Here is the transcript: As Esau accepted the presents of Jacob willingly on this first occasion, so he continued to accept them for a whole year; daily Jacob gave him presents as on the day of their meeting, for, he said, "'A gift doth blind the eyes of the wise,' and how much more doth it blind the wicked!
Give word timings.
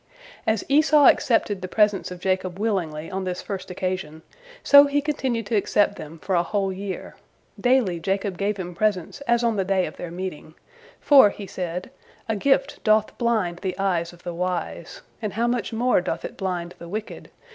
As 0.47 0.63
Esau 0.67 1.05
accepted 1.05 1.61
the 1.61 1.67
presents 1.67 2.09
of 2.09 2.19
Jacob 2.19 2.57
willingly 2.57 3.11
on 3.11 3.23
this 3.23 3.43
first 3.43 3.69
occasion, 3.69 4.23
so 4.63 4.87
he 4.87 4.99
continued 4.99 5.45
to 5.45 5.55
accept 5.55 5.95
them 5.95 6.17
for 6.17 6.33
a 6.33 6.41
whole 6.41 6.73
year; 6.73 7.17
daily 7.59 7.99
Jacob 7.99 8.35
gave 8.35 8.57
him 8.57 8.73
presents 8.73 9.21
as 9.27 9.43
on 9.43 9.57
the 9.57 9.63
day 9.63 9.85
of 9.85 9.97
their 9.97 10.09
meeting, 10.09 10.55
for, 10.99 11.29
he 11.29 11.45
said, 11.45 11.91
"'A 12.27 12.37
gift 12.37 12.83
doth 12.83 13.15
blind 13.19 13.59
the 13.59 13.77
eyes 13.77 14.11
of 14.11 14.23
the 14.23 14.33
wise,' 14.33 15.03
and 15.21 15.33
how 15.33 15.45
much 15.45 15.71
more 15.71 16.01
doth 16.01 16.25
it 16.25 16.35
blind 16.35 16.73
the 16.79 16.89
wicked! 16.89 17.29